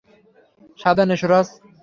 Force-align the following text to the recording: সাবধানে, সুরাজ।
সাবধানে, 0.79 1.15
সুরাজ। 1.17 1.47